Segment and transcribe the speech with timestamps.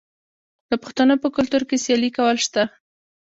[0.69, 2.63] د پښتنو په کلتور کې سیالي کول شته.